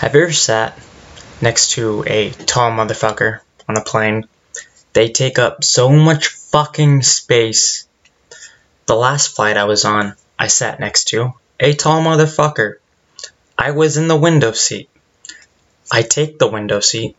[0.00, 0.78] Have you ever sat
[1.42, 4.26] next to a tall motherfucker on a plane?
[4.94, 7.86] They take up so much fucking space.
[8.86, 12.76] The last flight I was on, I sat next to a tall motherfucker.
[13.58, 14.88] I was in the window seat.
[15.92, 17.14] I take the window seat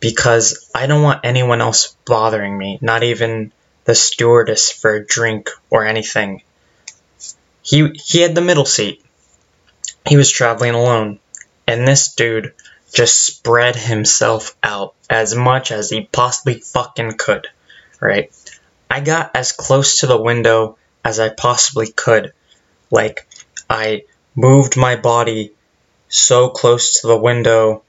[0.00, 3.52] because I don't want anyone else bothering me, not even
[3.84, 6.42] the stewardess for a drink or anything.
[7.62, 9.04] He he had the middle seat.
[10.04, 11.20] He was traveling alone
[11.66, 12.54] and this dude
[12.92, 17.48] just spread himself out as much as he possibly fucking could,
[18.00, 18.32] right?
[18.90, 22.32] I got as close to the window as I possibly could.
[22.90, 23.26] Like,
[23.68, 24.04] I
[24.36, 25.52] moved my body
[26.08, 27.82] so close to the window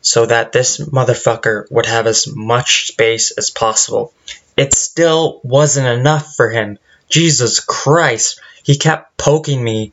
[0.00, 4.12] so that this motherfucker would have as much space as possible.
[4.56, 6.78] It still wasn't enough for him.
[7.08, 8.40] Jesus Christ.
[8.62, 9.92] He kept poking me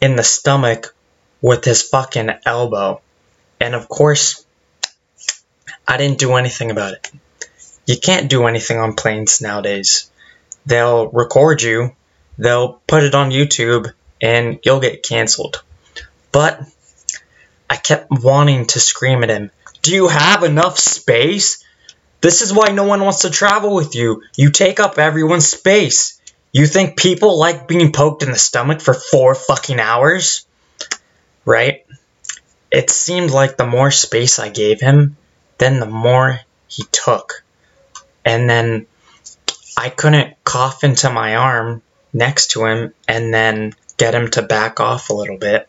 [0.00, 0.93] in the stomach
[1.44, 3.02] with his fucking elbow.
[3.60, 4.46] And of course,
[5.86, 7.10] I didn't do anything about it.
[7.84, 10.10] You can't do anything on planes nowadays.
[10.64, 11.94] They'll record you,
[12.38, 13.92] they'll put it on YouTube,
[14.22, 15.62] and you'll get canceled.
[16.32, 16.62] But
[17.68, 19.50] I kept wanting to scream at him,
[19.82, 21.62] Do you have enough space?
[22.22, 24.22] This is why no one wants to travel with you.
[24.34, 26.18] You take up everyone's space.
[26.52, 30.46] You think people like being poked in the stomach for four fucking hours?
[31.44, 31.84] Right?
[32.70, 35.16] It seemed like the more space I gave him,
[35.58, 37.44] then the more he took.
[38.24, 38.86] And then
[39.76, 44.80] I couldn't cough into my arm next to him and then get him to back
[44.80, 45.68] off a little bit.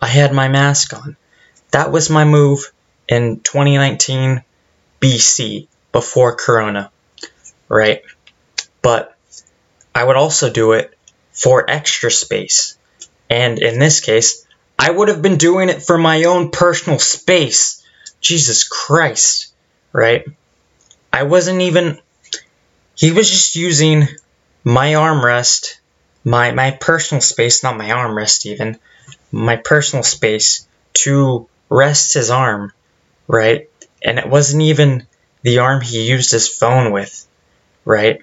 [0.00, 1.16] I had my mask on.
[1.70, 2.72] That was my move
[3.08, 4.42] in 2019
[5.00, 6.90] BC before Corona,
[7.68, 8.02] right?
[8.82, 9.16] But
[9.94, 10.96] I would also do it
[11.32, 12.76] for extra space.
[13.32, 14.46] And in this case,
[14.78, 17.82] I would have been doing it for my own personal space.
[18.20, 19.54] Jesus Christ,
[19.90, 20.26] right?
[21.10, 21.98] I wasn't even.
[22.94, 24.06] He was just using
[24.64, 25.76] my armrest,
[26.24, 28.78] my my personal space, not my armrest even,
[29.30, 30.68] my personal space
[31.04, 32.70] to rest his arm,
[33.28, 33.70] right?
[34.04, 35.06] And it wasn't even
[35.40, 37.26] the arm he used his phone with,
[37.86, 38.20] right?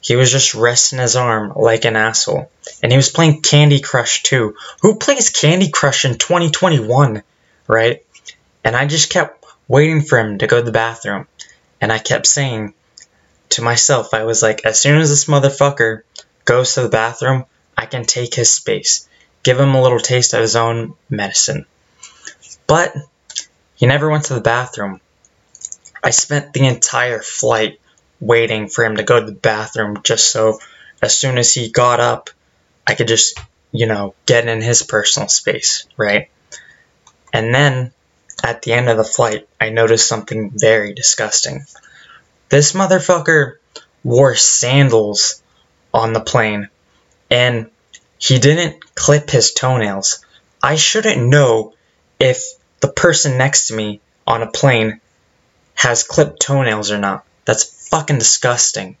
[0.00, 2.50] He was just resting his arm like an asshole.
[2.82, 4.56] And he was playing Candy Crush too.
[4.80, 7.22] Who plays Candy Crush in 2021,
[7.66, 8.04] right?
[8.64, 11.26] And I just kept waiting for him to go to the bathroom.
[11.80, 12.74] And I kept saying
[13.50, 16.02] to myself, I was like, as soon as this motherfucker
[16.44, 17.44] goes to the bathroom,
[17.76, 19.08] I can take his space.
[19.42, 21.66] Give him a little taste of his own medicine.
[22.66, 22.94] But
[23.76, 25.00] he never went to the bathroom.
[26.02, 27.80] I spent the entire flight
[28.20, 30.58] waiting for him to go to the bathroom just so
[31.00, 32.30] as soon as he got up,
[32.86, 33.38] I could just,
[33.70, 36.28] you know, get in his personal space, right?
[37.32, 37.92] And then
[38.42, 41.64] at the end of the flight, I noticed something very disgusting.
[42.48, 43.56] This motherfucker
[44.02, 45.42] wore sandals
[45.92, 46.68] on the plane
[47.30, 47.70] and
[48.18, 50.24] he didn't clip his toenails.
[50.62, 51.74] I shouldn't know
[52.18, 52.42] if
[52.80, 55.00] the person next to me on a plane
[55.74, 57.24] has clipped toenails or not.
[57.44, 58.96] That's fucking disgusting.